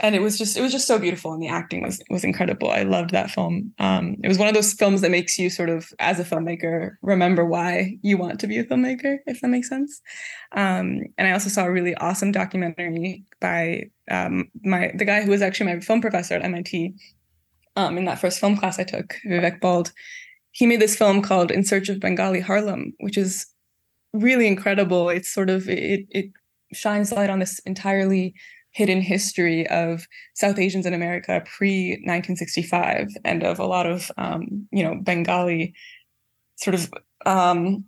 [0.00, 2.70] And it was just it was just so beautiful and the acting was was incredible.
[2.70, 3.74] I loved that film.
[3.80, 6.92] Um, it was one of those films that makes you sort of as a filmmaker
[7.02, 10.00] remember why you want to be a filmmaker if that makes sense.
[10.52, 15.32] Um, and i also saw a really awesome documentary by um, my the guy who
[15.32, 16.94] was actually my film professor at mit
[17.74, 19.92] um, in that first film class i took vivek bald
[20.52, 23.46] he made this film called In Search of Bengali Harlem, which is
[24.12, 25.08] really incredible.
[25.08, 26.30] It's sort of it it
[26.72, 28.34] shines light on this entirely
[28.72, 34.68] hidden history of South Asians in America pre 1965 and of a lot of um,
[34.72, 35.74] you know Bengali
[36.56, 36.90] sort of
[37.26, 37.84] um,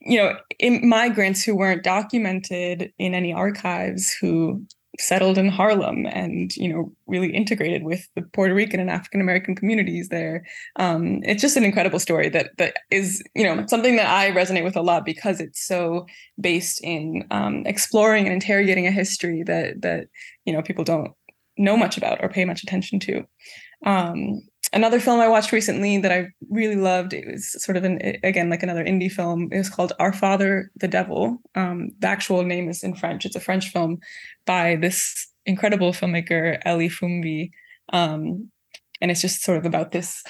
[0.00, 0.36] you know
[0.82, 4.64] migrants who weren't documented in any archives who
[4.98, 9.54] settled in Harlem and you know really integrated with the Puerto Rican and African American
[9.54, 10.44] communities there.
[10.76, 14.64] Um, it's just an incredible story that that is you know something that I resonate
[14.64, 16.06] with a lot because it's so
[16.40, 20.08] based in um, exploring and interrogating a history that that
[20.44, 21.12] you know people don't
[21.56, 23.26] know much about or pay much attention to.
[23.84, 27.12] Um, another film I watched recently that I really loved.
[27.12, 29.48] It was sort of an again like another indie film.
[29.52, 31.38] It was called Our Father the Devil.
[31.54, 33.24] Um, the actual name is in French.
[33.24, 33.98] It's a French film
[34.46, 37.50] by this incredible filmmaker Ellie Foumbi,
[37.92, 38.50] um,
[39.00, 40.22] and it's just sort of about this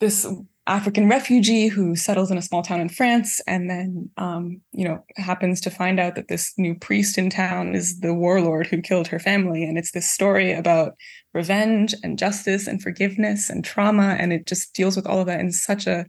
[0.00, 0.26] this
[0.70, 5.04] African refugee who settles in a small town in France and then, um, you know,
[5.16, 9.08] happens to find out that this new priest in town is the warlord who killed
[9.08, 9.64] her family.
[9.64, 10.94] And it's this story about
[11.34, 14.16] revenge and justice and forgiveness and trauma.
[14.20, 16.06] And it just deals with all of that in such a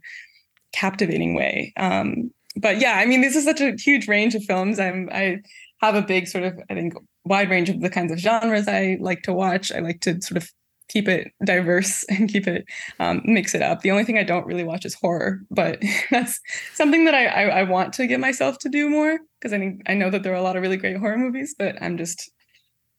[0.72, 1.72] captivating way.
[1.76, 4.78] Um, but yeah, I mean, this is such a huge range of films.
[4.78, 5.38] I'm, I
[5.80, 6.94] have a big sort of, I think,
[7.24, 9.72] wide range of the kinds of genres I like to watch.
[9.72, 10.48] I like to sort of
[10.92, 12.66] keep it diverse and keep it
[13.00, 13.80] um, mix it up.
[13.80, 16.40] The only thing I don't really watch is horror, but that's
[16.74, 19.82] something that I, I, I want to get myself to do more because I think
[19.86, 22.30] I know that there are a lot of really great horror movies, but I'm just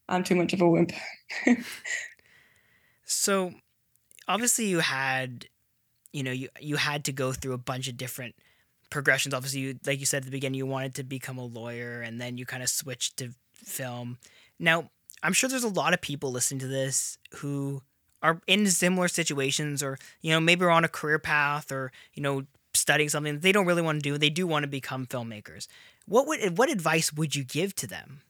[0.08, 0.92] I'm too much of a wimp.
[3.04, 3.52] so
[4.28, 5.46] obviously you had
[6.12, 8.34] you know you you had to go through a bunch of different
[8.90, 12.00] progressions obviously you like you said at the beginning you wanted to become a lawyer
[12.00, 14.18] and then you kind of switched to film
[14.58, 14.88] now
[15.24, 17.82] I'm sure there's a lot of people listening to this who
[18.22, 22.22] are in similar situations or, you know, maybe are on a career path or, you
[22.22, 24.18] know, studying something that they don't really want to do.
[24.18, 25.66] They do want to become filmmakers.
[26.06, 28.20] What would what advice would you give to them?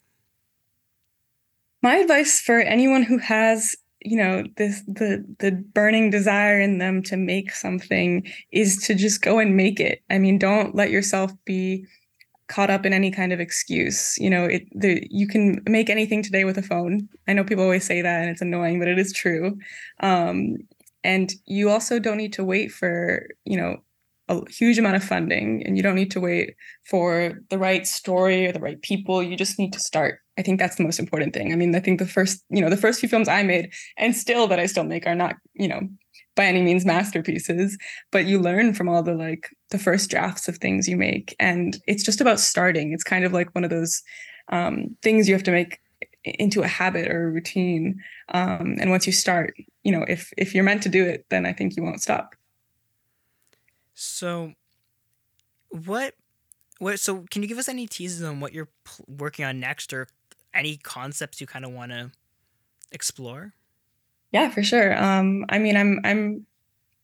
[1.83, 7.03] My advice for anyone who has you know this the the burning desire in them
[7.03, 11.33] to make something is to just go and make it i mean don't let yourself
[11.47, 11.87] be
[12.55, 14.17] caught up in any kind of excuse.
[14.19, 17.09] You know, it the you can make anything today with a phone.
[17.27, 19.59] I know people always say that and it's annoying, but it is true.
[20.00, 20.57] Um,
[21.02, 23.77] and you also don't need to wait for, you know,
[24.29, 26.55] a huge amount of funding and you don't need to wait
[26.88, 30.59] for the right story or the right people you just need to start i think
[30.59, 33.00] that's the most important thing i mean i think the first you know the first
[33.00, 35.83] few films i made and still that i still make are not you know
[36.37, 37.79] by any means masterpieces
[38.11, 41.79] but you learn from all the like the first drafts of things you make and
[41.87, 42.93] it's just about starting.
[42.93, 44.03] It's kind of like one of those
[44.49, 45.81] um, things you have to make
[46.25, 48.01] into a habit or a routine
[48.33, 51.45] um, and once you start you know if if you're meant to do it then
[51.45, 52.35] i think you won't stop.
[53.95, 54.53] So
[55.71, 56.15] what
[56.79, 59.93] what so can you give us any teases on what you're pl- working on next
[59.93, 60.07] or
[60.53, 62.13] any concepts you kind of want to
[62.93, 63.55] explore
[64.35, 66.47] yeah for sure um i mean i'm i'm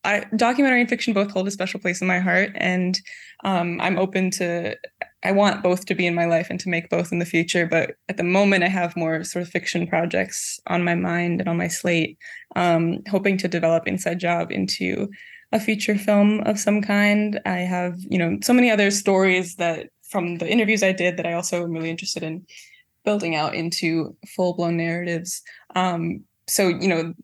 [0.03, 2.99] I, documentary and fiction both hold a special place in my heart and
[3.45, 4.77] um, i'm open to
[5.23, 7.67] I want both to be in my life and to make both in the future.
[7.67, 11.49] But at the moment, I have more sort of fiction projects on my mind and
[11.49, 12.19] on my slate,
[12.57, 15.09] um, hoping to develop Inside Job into
[15.53, 17.41] a feature film of some kind.
[17.45, 21.27] I have, you know, so many other stories that from the interviews I did that
[21.27, 22.47] I also am really interested in
[23.05, 25.43] building out into full blown narratives.
[25.75, 27.15] Um, so you know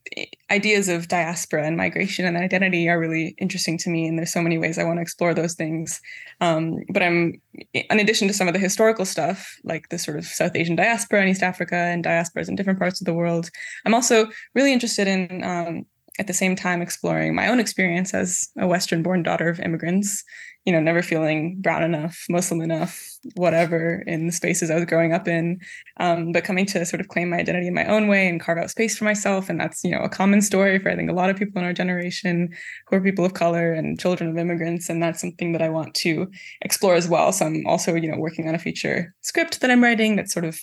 [0.50, 4.40] ideas of diaspora and migration and identity are really interesting to me and there's so
[4.40, 6.00] many ways i want to explore those things.
[6.40, 7.40] Um, but i'm
[7.72, 11.22] in addition to some of the historical stuff like the sort of south asian diaspora
[11.22, 13.50] in east africa and diasporas in different parts of the world
[13.84, 15.84] i'm also really interested in um,
[16.18, 20.22] at the same time exploring my own experience as a western born daughter of immigrants
[20.66, 25.12] you know, never feeling brown enough, Muslim enough, whatever in the spaces I was growing
[25.12, 25.60] up in,
[25.98, 28.58] um, but coming to sort of claim my identity in my own way and carve
[28.58, 29.48] out space for myself.
[29.48, 31.64] And that's, you know, a common story for I think a lot of people in
[31.64, 32.52] our generation
[32.88, 34.88] who are people of color and children of immigrants.
[34.88, 36.28] And that's something that I want to
[36.62, 37.30] explore as well.
[37.30, 40.44] So I'm also, you know, working on a feature script that I'm writing that's sort
[40.44, 40.58] of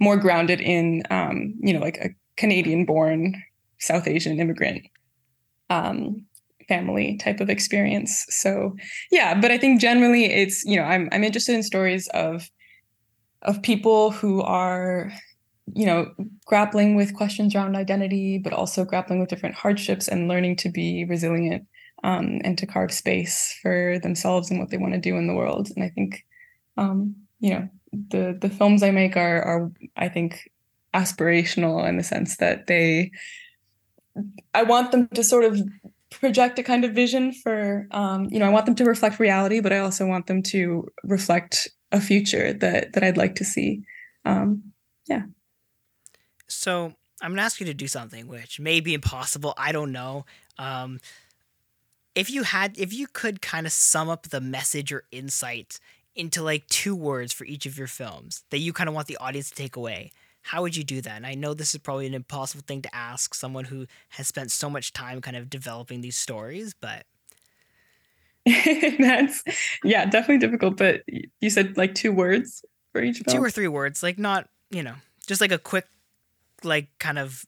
[0.00, 3.42] more grounded in, um, you know, like a Canadian born
[3.78, 4.86] South Asian immigrant
[5.68, 6.24] um,
[6.68, 8.26] family type of experience.
[8.28, 8.76] So
[9.10, 12.48] yeah, but I think generally it's, you know, I'm I'm interested in stories of
[13.42, 15.12] of people who are
[15.72, 16.12] you know
[16.44, 21.04] grappling with questions around identity but also grappling with different hardships and learning to be
[21.04, 21.66] resilient
[22.02, 25.34] um, and to carve space for themselves and what they want to do in the
[25.34, 26.24] world and i think
[26.76, 27.68] um, you know
[28.10, 30.50] the the films i make are are i think
[30.94, 33.10] aspirational in the sense that they
[34.52, 35.60] i want them to sort of
[36.20, 39.60] project a kind of vision for um, you know i want them to reflect reality
[39.60, 43.84] but i also want them to reflect a future that that i'd like to see.
[44.24, 44.72] Um,
[45.06, 45.22] yeah.
[46.48, 49.54] So i'm going to ask you to do something which may be impossible.
[49.56, 50.26] I don't know.
[50.58, 51.00] Um,
[52.14, 55.80] if you had if you could kind of sum up the message or insight
[56.14, 59.16] into like two words for each of your films that you kind of want the
[59.16, 60.12] audience to take away
[60.44, 61.16] how would you do that?
[61.16, 64.52] And I know this is probably an impossible thing to ask someone who has spent
[64.52, 67.06] so much time kind of developing these stories, but
[68.46, 69.42] that's
[69.82, 70.76] yeah, definitely difficult.
[70.76, 71.02] But
[71.40, 73.22] you said like two words for each?
[73.24, 75.86] Two or three words, like not, you know, just like a quick,
[76.62, 77.46] like kind of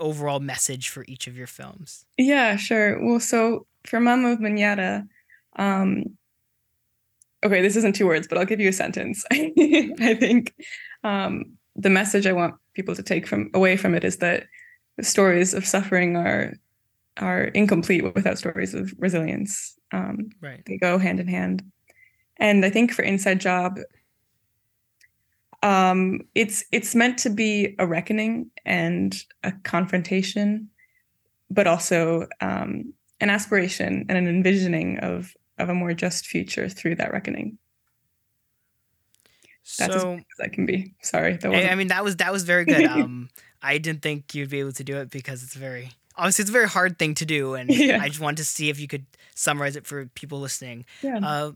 [0.00, 2.04] overall message for each of your films.
[2.18, 3.00] Yeah, sure.
[3.04, 5.06] Well, so for Mama of Manyatta,
[5.54, 6.18] um,
[7.44, 9.24] okay, this isn't two words, but I'll give you a sentence.
[9.32, 10.54] I think
[11.04, 14.46] um, the message I want people to take from away from it is that
[15.00, 16.54] stories of suffering are
[17.18, 19.78] are incomplete without stories of resilience.
[19.92, 20.62] Um, right.
[20.64, 21.62] They go hand in hand.
[22.38, 23.78] And I think for Inside Job,
[25.62, 29.14] um, it's it's meant to be a reckoning and
[29.44, 30.68] a confrontation,
[31.50, 36.96] but also um, an aspiration and an envisioning of of a more just future through
[36.96, 37.58] that reckoning.
[39.78, 40.94] That's so, as, as I can be.
[41.02, 41.38] Sorry.
[41.42, 42.82] I, I mean, that was that was very good.
[42.92, 43.30] Um,
[43.62, 46.52] I didn't think you'd be able to do it because it's very obviously it's a
[46.52, 48.00] very hard thing to do, and yeah.
[48.00, 50.84] I just wanted to see if you could summarize it for people listening.
[51.02, 51.20] Yeah.
[51.22, 51.52] Uh,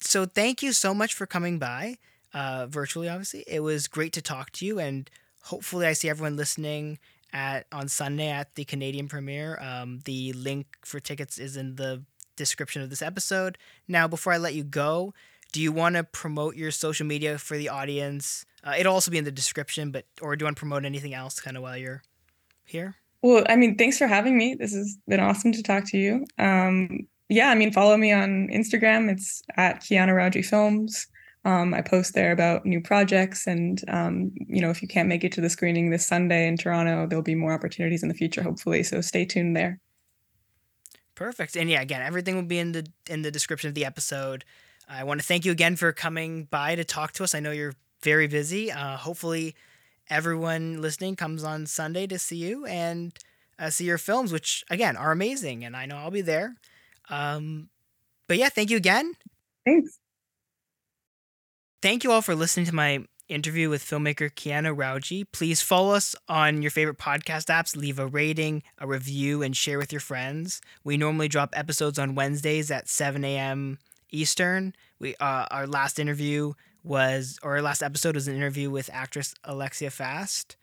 [0.00, 1.98] so thank you so much for coming by,
[2.32, 3.08] uh, virtually.
[3.08, 5.10] Obviously, it was great to talk to you, and
[5.42, 6.98] hopefully, I see everyone listening
[7.32, 9.58] at on Sunday at the Canadian premiere.
[9.60, 12.02] Um, the link for tickets is in the
[12.36, 13.58] description of this episode.
[13.86, 15.14] Now, before I let you go,
[15.54, 18.44] do you want to promote your social media for the audience?
[18.64, 21.14] Uh, it'll also be in the description, but or do you want to promote anything
[21.14, 22.02] else kind of while you're
[22.64, 22.96] here?
[23.22, 24.56] Well, I mean, thanks for having me.
[24.56, 26.26] This has been awesome to talk to you.
[26.40, 29.08] Um, yeah, I mean, follow me on Instagram.
[29.08, 31.06] It's at Kiana Rawji Films.
[31.44, 35.22] Um, I post there about new projects, and um, you know, if you can't make
[35.22, 38.42] it to the screening this Sunday in Toronto, there'll be more opportunities in the future,
[38.42, 38.82] hopefully.
[38.82, 39.78] So stay tuned there.
[41.14, 41.56] Perfect.
[41.56, 44.44] And yeah, again, everything will be in the in the description of the episode.
[44.88, 47.34] I want to thank you again for coming by to talk to us.
[47.34, 48.70] I know you're very busy.
[48.70, 49.54] Uh, hopefully,
[50.10, 53.12] everyone listening comes on Sunday to see you and
[53.58, 56.56] uh, see your films, which again are amazing, and I know I'll be there.
[57.10, 57.68] Um,
[58.28, 59.14] but yeah, thank you again.
[59.64, 59.98] Thanks.
[61.82, 65.26] Thank you all for listening to my interview with filmmaker Kiana Rawji.
[65.32, 69.78] Please follow us on your favorite podcast apps, leave a rating, a review, and share
[69.78, 70.60] with your friends.
[70.82, 73.78] We normally drop episodes on Wednesdays at 7 a.m.
[74.10, 74.74] Eastern.
[74.98, 79.34] We uh, our last interview was, or our last episode was an interview with actress
[79.44, 80.56] Alexia Fast.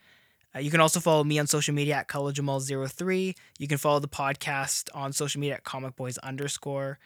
[0.56, 3.36] Uh, you can also follow me on social media at KhalilJamal03.
[3.58, 7.00] You can follow the podcast on social media at Comic Boys underscore.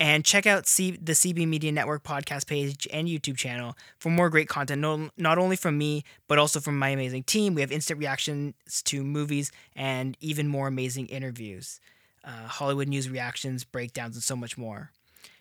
[0.00, 4.30] And check out C- the CB Media Network podcast page and YouTube channel for more
[4.30, 7.54] great content, no, not only from me, but also from my amazing team.
[7.54, 8.54] We have instant reactions
[8.84, 11.80] to movies and even more amazing interviews,
[12.22, 14.92] uh, Hollywood news reactions, breakdowns, and so much more.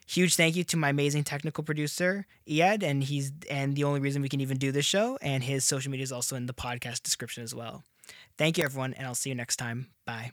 [0.07, 4.21] Huge thank you to my amazing technical producer, Ed, and he's and the only reason
[4.21, 7.03] we can even do this show, and his social media is also in the podcast
[7.03, 7.83] description as well.
[8.37, 9.87] Thank you, everyone, and I'll see you next time.
[10.05, 10.31] Bye.